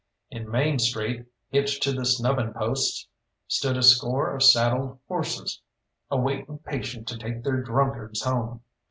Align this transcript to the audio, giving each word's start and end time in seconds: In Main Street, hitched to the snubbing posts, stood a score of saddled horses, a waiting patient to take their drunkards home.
In 0.31 0.49
Main 0.49 0.79
Street, 0.79 1.27
hitched 1.51 1.83
to 1.83 1.91
the 1.93 2.07
snubbing 2.07 2.53
posts, 2.53 3.07
stood 3.47 3.77
a 3.77 3.83
score 3.83 4.33
of 4.35 4.41
saddled 4.41 4.97
horses, 5.07 5.61
a 6.09 6.17
waiting 6.17 6.57
patient 6.57 7.07
to 7.09 7.19
take 7.19 7.43
their 7.43 7.61
drunkards 7.61 8.23
home. 8.23 8.61